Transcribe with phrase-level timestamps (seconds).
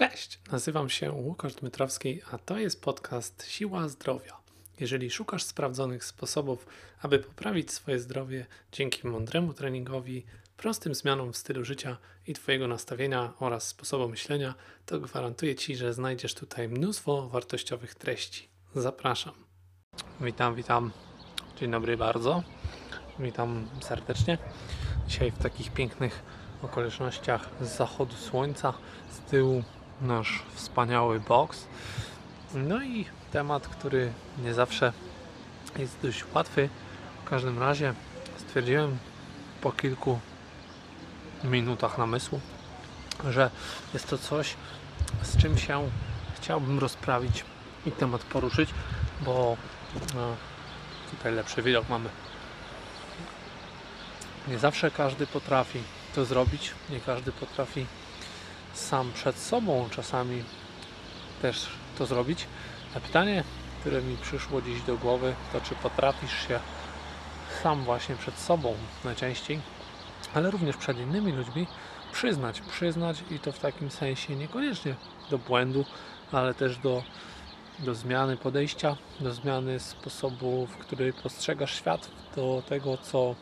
[0.00, 4.36] Cześć, nazywam się Łukasz Dmytrowski, a to jest podcast Siła Zdrowia.
[4.78, 6.66] Jeżeli szukasz sprawdzonych sposobów,
[7.02, 10.24] aby poprawić swoje zdrowie dzięki mądremu treningowi,
[10.56, 14.54] prostym zmianom w stylu życia i Twojego nastawienia oraz sposobu myślenia,
[14.86, 18.48] to gwarantuję Ci, że znajdziesz tutaj mnóstwo wartościowych treści.
[18.74, 19.34] Zapraszam.
[20.20, 20.90] Witam, witam.
[21.56, 22.42] Dzień dobry bardzo.
[23.18, 24.38] Witam serdecznie.
[25.08, 26.22] Dzisiaj w takich pięknych
[26.62, 28.74] okolicznościach z zachodu słońca,
[29.10, 29.64] z tyłu
[30.00, 31.66] nasz wspaniały box.
[32.54, 34.92] No i temat, który nie zawsze
[35.78, 36.68] jest dość łatwy.
[37.24, 37.94] W każdym razie
[38.38, 38.98] stwierdziłem
[39.60, 40.18] po kilku
[41.44, 42.40] minutach namysłu,
[43.28, 43.50] że
[43.94, 44.56] jest to coś,
[45.22, 45.90] z czym się
[46.36, 47.44] chciałbym rozprawić
[47.86, 48.70] i temat poruszyć,
[49.20, 49.56] bo
[50.14, 50.36] no,
[51.10, 52.10] tutaj lepszy widok mamy.
[54.48, 55.82] Nie zawsze każdy potrafi
[56.14, 57.86] to zrobić, nie każdy potrafi
[58.74, 60.44] sam przed sobą czasami
[61.42, 61.66] też
[61.98, 62.46] to zrobić.
[62.96, 63.44] A pytanie,
[63.80, 66.60] które mi przyszło dziś do głowy, to czy potrafisz się
[67.62, 69.60] sam właśnie przed sobą najczęściej,
[70.34, 71.66] ale również przed innymi ludźmi
[72.12, 74.94] przyznać, przyznać i to w takim sensie niekoniecznie
[75.30, 75.84] do błędu,
[76.32, 77.02] ale też do,
[77.78, 83.34] do zmiany podejścia, do zmiany sposobu, w który postrzegasz świat, do tego, co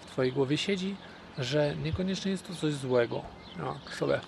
[0.00, 0.96] w Twojej głowie siedzi,
[1.38, 3.22] że niekoniecznie jest to coś złego.
[3.86, 4.20] Jak sobie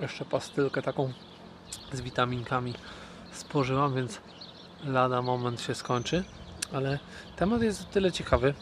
[0.00, 1.12] jeszcze pastylkę taką
[1.92, 2.74] z witaminkami
[3.32, 4.20] spożyłam, więc
[4.84, 6.24] lada moment się skończy.
[6.72, 6.98] Ale
[7.36, 8.54] temat jest o tyle ciekawy,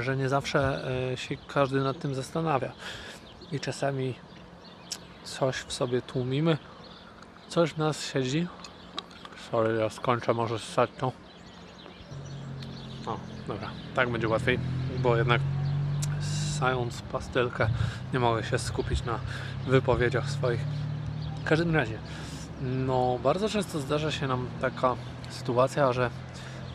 [0.00, 2.72] że nie zawsze e, się każdy nad tym zastanawia.
[3.52, 4.14] I czasami
[5.24, 6.58] coś w sobie tłumimy,
[7.48, 8.46] coś w nas siedzi.
[9.50, 11.12] Sorry, ja skończę, może ssać to.
[13.06, 14.58] O, dobra, tak będzie łatwiej,
[14.98, 15.40] bo jednak
[17.12, 17.68] pastylkę
[18.12, 19.18] nie mogę się skupić na
[19.66, 20.60] wypowiedziach swoich.
[21.44, 21.98] W każdym razie,
[22.62, 24.96] no bardzo często zdarza się nam taka
[25.30, 26.10] sytuacja, że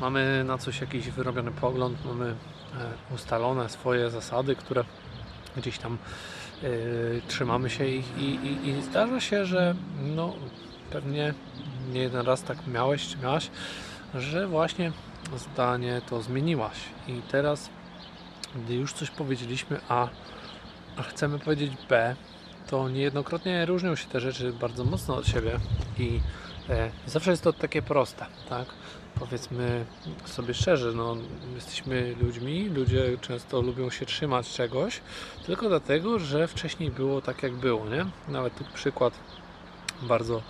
[0.02, 2.36] mamy na coś jakiś wyrobiony pogląd, mamy e,
[3.16, 4.84] ustalone swoje zasady, które
[5.58, 5.98] gdzieś tam
[6.64, 9.76] yy, trzymamy się ich i, i, i, zdarza się, że
[10.16, 10.34] no
[10.92, 11.34] pewnie
[11.92, 13.50] nie jeden raz tak miałeś miałaś,
[14.16, 14.92] że właśnie
[15.38, 16.78] zdanie to zmieniłaś
[17.08, 17.70] i teraz
[18.56, 20.08] gdy już coś powiedzieliśmy A,
[20.98, 22.16] a chcemy powiedzieć B,
[22.68, 25.60] to niejednokrotnie różnią się te rzeczy bardzo mocno od siebie
[26.00, 26.20] i
[26.70, 28.68] e, zawsze jest to takie proste, tak?
[29.20, 29.86] Powiedzmy
[30.26, 31.18] sobie szczerze, no,
[31.56, 35.02] jesteśmy ludźmi, ludzie często lubią się trzymać czegoś
[35.46, 38.06] tylko dlatego, że wcześniej było tak jak było, nie?
[38.28, 39.14] Nawet tu przykład
[40.02, 40.42] bardzo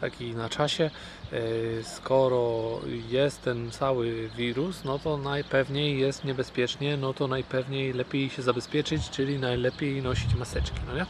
[0.00, 0.90] taki na czasie.
[1.32, 1.38] E,
[1.84, 8.42] skoro jest ten cały wirus, no to najpewniej jest niebezpiecznie, no to najpewniej lepiej się
[8.42, 11.06] zabezpieczyć, czyli najlepiej nosić maseczki, no nie?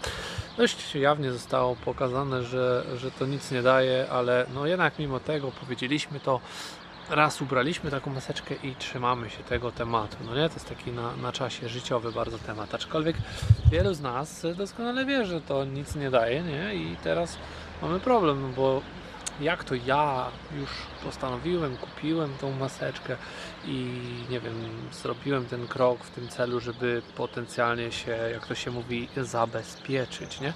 [0.57, 5.53] Dość jawnie zostało pokazane, że, że to nic nie daje, ale no jednak mimo tego
[5.61, 6.41] powiedzieliśmy to,
[7.11, 10.17] raz ubraliśmy taką maseczkę i trzymamy się tego tematu.
[10.27, 12.75] No nie, to jest taki na, na czasie życiowy bardzo temat.
[12.75, 13.17] Aczkolwiek
[13.71, 16.75] wielu z nas doskonale wie, że to nic nie daje, nie?
[16.75, 17.39] I teraz
[17.83, 18.83] mamy problem, no bo
[19.41, 20.27] jak to ja
[20.61, 20.71] już
[21.05, 23.17] postanowiłem, kupiłem tą maseczkę
[23.65, 24.01] i
[24.31, 24.55] nie wiem,
[24.93, 30.53] zrobiłem ten krok w tym celu, żeby potencjalnie się, jak to się mówi, zabezpieczyć, nie?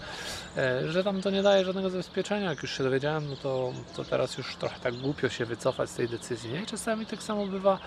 [0.56, 4.04] E, że tam to nie daje żadnego zabezpieczenia, jak już się dowiedziałem, no to, to
[4.04, 6.62] teraz już trochę tak głupio się wycofać z tej decyzji, nie?
[6.62, 7.78] I czasami tak samo bywa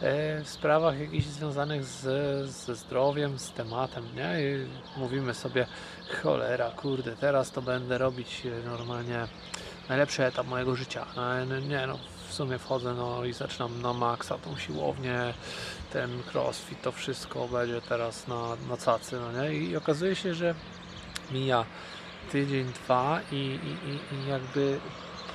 [0.00, 2.00] w sprawach jakichś związanych z,
[2.50, 4.42] ze zdrowiem, z tematem, nie?
[4.42, 4.66] I
[4.96, 5.66] mówimy sobie,
[6.22, 9.26] cholera, kurde, teraz to będę robić normalnie
[9.88, 11.06] najlepszy etap mojego życia.
[11.16, 11.98] No, nie no,
[12.28, 15.34] w sumie wchodzę no i zaczynam na maksa tą siłownię,
[15.92, 19.54] ten crossfit, to wszystko będzie teraz na, na cacy, no nie?
[19.54, 20.54] I okazuje się, że
[21.30, 21.64] mija
[22.32, 24.78] tydzień, dwa i, i, i jakby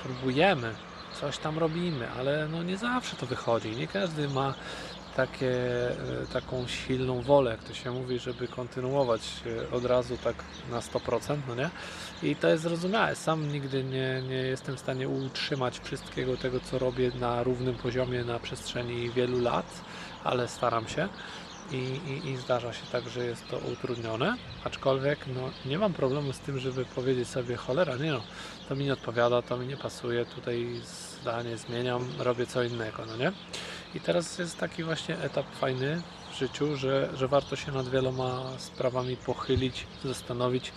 [0.02, 0.74] próbujemy,
[1.20, 3.76] coś tam robimy, ale no nie zawsze to wychodzi.
[3.76, 4.54] Nie każdy ma
[5.16, 5.50] takie,
[5.90, 9.20] e, taką silną wolę, jak to się mówi, żeby kontynuować
[9.72, 10.36] od razu tak
[10.70, 11.70] na 100%, no nie?
[12.22, 13.16] I to jest zrozumiałe.
[13.16, 18.24] Sam nigdy nie, nie jestem w stanie utrzymać wszystkiego tego, co robię na równym poziomie
[18.24, 19.66] na przestrzeni wielu lat,
[20.24, 21.08] ale staram się.
[21.70, 26.32] I, i, i, zdarza się tak, że jest to utrudnione, aczkolwiek no, nie mam problemu
[26.32, 28.20] z tym, żeby powiedzieć sobie cholera, nie no,
[28.68, 30.80] to mi nie odpowiada, to mi nie pasuje, tutaj
[31.20, 33.32] zdanie zmieniam, robię co innego, no nie?
[33.94, 36.02] I teraz jest taki właśnie etap fajny
[36.32, 40.72] w życiu, że, że warto się nad wieloma sprawami pochylić, zastanowić,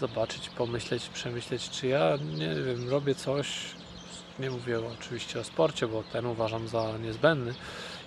[0.00, 3.48] zobaczyć, pomyśleć, przemyśleć, czy ja, nie wiem, robię coś
[4.38, 7.54] Nie mówię oczywiście o sporcie, bo ten uważam za niezbędny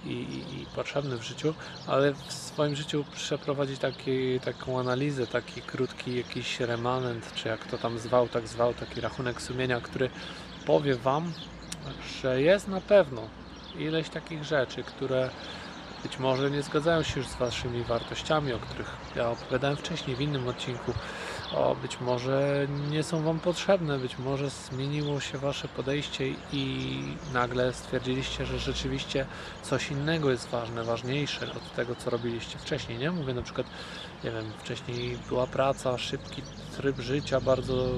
[0.05, 1.53] i, i, i potrzebny w życiu,
[1.87, 7.77] ale w swoim życiu przeprowadzić taki, taką analizę, taki krótki jakiś remanent, czy jak to
[7.77, 10.09] tam zwał, tak zwał, taki rachunek sumienia, który
[10.65, 11.33] powie Wam,
[12.21, 13.21] że jest na pewno
[13.79, 15.29] ileś takich rzeczy, które
[16.03, 20.21] być może nie zgadzają się już z Waszymi wartościami, o których ja opowiadałem wcześniej w
[20.21, 20.93] innym odcinku.
[21.53, 26.97] O, być może nie są Wam potrzebne, być może zmieniło się Wasze podejście i
[27.33, 29.25] nagle stwierdziliście, że rzeczywiście
[29.63, 32.97] coś innego jest ważne, ważniejsze od tego, co robiliście wcześniej.
[32.97, 33.67] Nie mówię na przykład,
[34.23, 36.41] nie wiem, wcześniej była praca, szybki
[36.77, 37.89] tryb życia, bardzo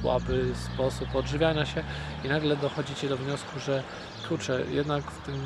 [0.00, 1.84] słaby sposób odżywiania się
[2.24, 3.82] i nagle dochodzicie do wniosku, że
[4.30, 5.40] kurczę, jednak w tym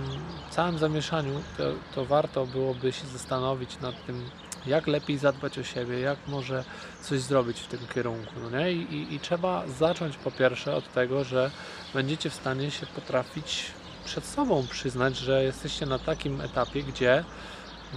[0.51, 1.65] całym zamieszaniu to,
[1.95, 4.25] to warto byłoby się zastanowić nad tym,
[4.67, 6.65] jak lepiej zadbać o siebie, jak może
[7.03, 8.73] coś zrobić w tym kierunku, no nie?
[8.73, 11.51] I, i, I trzeba zacząć po pierwsze od tego, że
[11.95, 13.65] będziecie w stanie się potrafić
[14.05, 17.25] przed sobą przyznać, że jesteście na takim etapie, gdzie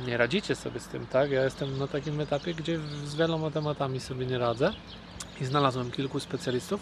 [0.05, 1.31] nie radzicie sobie z tym, tak?
[1.31, 4.73] Ja jestem na takim etapie, gdzie z wieloma tematami sobie nie radzę
[5.41, 6.79] i znalazłem kilku specjalistów,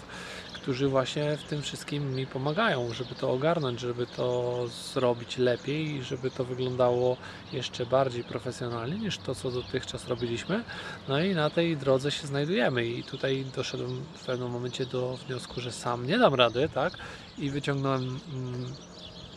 [0.66, 4.56] którzy właśnie w tym wszystkim mi pomagają, żeby to ogarnąć, żeby to
[4.94, 7.18] zrobić lepiej i żeby to wyglądało
[7.54, 10.64] jeszcze bardziej profesjonalnie niż to, co dotychczas robiliśmy.
[11.08, 15.62] No i na tej drodze się znajdujemy i tutaj doszedłem w pewnym momencie do wniosku,
[15.62, 16.94] że sam nie dam rady, tak?
[17.38, 18.74] I wyciągnąłem mm,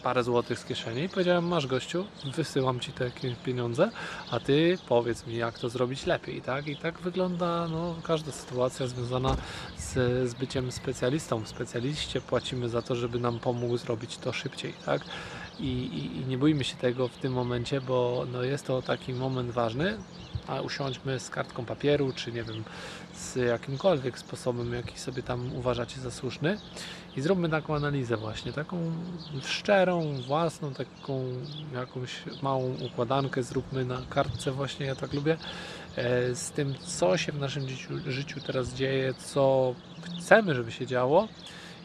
[0.09, 3.11] parę złotych z kieszeni i powiedziałem, masz gościu, wysyłam ci te
[3.45, 3.91] pieniądze,
[4.31, 6.67] a ty powiedz mi, jak to zrobić lepiej, tak?
[6.67, 9.37] I tak wygląda no, każda sytuacja związana
[9.79, 9.93] z,
[10.31, 11.43] z byciem specjalistą.
[11.45, 15.03] Specjaliście płacimy za to, żeby nam pomógł zrobić to szybciej, tak?
[15.61, 19.13] I, i, i nie bójmy się tego w tym momencie, bo no, jest to taki
[19.13, 19.99] moment ważny,
[20.47, 22.65] a usiądźmy z kartką papieru, czy nie wiem,
[23.19, 26.59] z jakimkolwiek sposobem, jaki sobie tam uważacie za słuszny.
[27.17, 28.93] I zróbmy taką analizę właśnie, taką
[29.45, 31.25] szczerą, własną, taką
[31.75, 32.11] jakąś
[32.43, 35.37] małą układankę zróbmy na kartce właśnie, ja tak lubię,
[35.97, 40.87] e, z tym, co się w naszym życiu, życiu teraz dzieje, co chcemy, żeby się
[40.87, 41.29] działo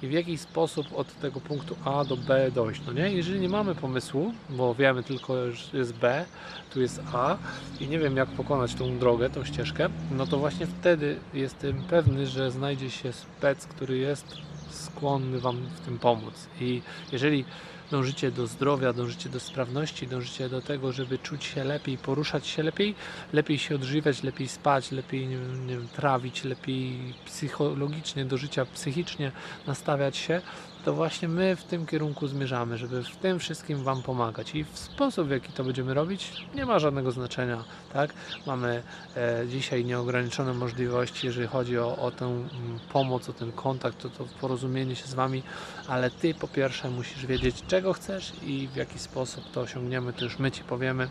[0.03, 3.09] i w jaki sposób od tego punktu A do B dojść, no nie?
[3.09, 6.25] Jeżeli nie mamy pomysłu, bo wiemy tylko, że jest B,
[6.73, 7.37] tu jest A
[7.79, 12.27] i nie wiem jak pokonać tą drogę, tą ścieżkę, no to właśnie wtedy jestem pewny,
[12.27, 14.37] że znajdzie się spec, który jest
[14.73, 16.47] skłonny Wam w tym pomóc.
[16.61, 16.81] I
[17.11, 17.45] jeżeli
[17.91, 22.63] dążycie do zdrowia, dążycie do sprawności, dążycie do tego, żeby czuć się lepiej, poruszać się
[22.63, 22.95] lepiej,
[23.33, 29.31] lepiej się odżywiać, lepiej spać, lepiej nie wiem, trawić, lepiej psychologicznie do życia, psychicznie
[29.67, 30.41] nastawiać się,
[30.85, 34.55] to właśnie my w tym kierunku zmierzamy, żeby w tym wszystkim Wam pomagać.
[34.55, 37.63] I w sposób, w jaki to będziemy robić, nie ma żadnego znaczenia.
[37.93, 38.13] Tak?
[38.47, 38.83] Mamy
[39.15, 42.49] e, dzisiaj nieograniczone możliwości, jeżeli chodzi o, o tę mm,
[42.93, 45.43] pomoc, o ten kontakt, o to porozumienie się z Wami,
[45.87, 50.23] ale Ty po pierwsze musisz wiedzieć, czego chcesz i w jaki sposób to osiągniemy, to
[50.23, 51.07] już my Ci powiemy.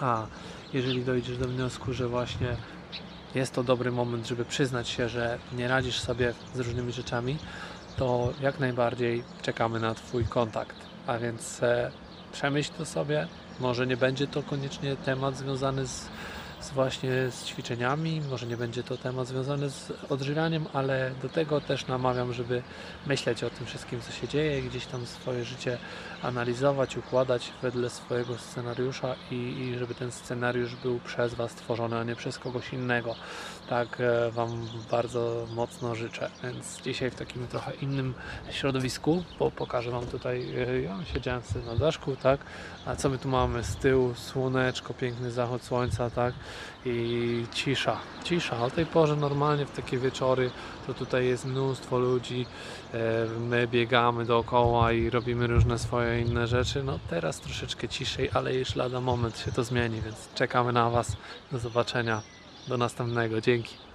[0.00, 0.26] A
[0.72, 2.56] jeżeli dojdziesz do wniosku, że właśnie
[3.34, 7.36] jest to dobry moment, żeby przyznać się, że nie radzisz sobie z różnymi rzeczami,
[7.98, 10.76] to jak najbardziej czekamy na Twój kontakt.
[11.06, 11.90] A więc e,
[12.32, 13.26] przemyśl to sobie.
[13.60, 16.08] Może nie będzie to koniecznie temat związany z,
[16.60, 21.60] z właśnie z ćwiczeniami, może nie będzie to temat związany z odżywianiem, ale do tego
[21.60, 22.62] też namawiam, żeby
[23.06, 25.78] myśleć o tym wszystkim, co się dzieje, gdzieś tam swoje życie
[26.22, 32.04] analizować, układać wedle swojego scenariusza i, i żeby ten scenariusz był przez Was tworzony, a
[32.04, 33.14] nie przez kogoś innego.
[33.68, 36.30] Tak e, Wam bardzo mocno życzę.
[36.42, 38.14] Więc dzisiaj w takim trochę innym
[38.50, 42.40] środowisku, bo pokażę Wam tutaj, e, ja siedziałem sobie na daszku, tak,
[42.86, 46.34] a co my tu mamy z tyłu, słoneczko, piękny zachód słońca, tak,
[46.84, 48.64] i cisza, cisza.
[48.64, 50.50] O tej porze normalnie w takie wieczory
[50.86, 52.46] to tutaj jest mnóstwo ludzi,
[52.94, 52.98] e,
[53.40, 56.82] my biegamy dookoła i robimy różne swoje inne rzeczy.
[56.82, 61.16] No teraz troszeczkę ciszej, ale już lada moment się to zmieni, więc czekamy na Was.
[61.52, 62.22] Do zobaczenia.
[62.68, 63.40] Do następnego.
[63.40, 63.87] Dzięki.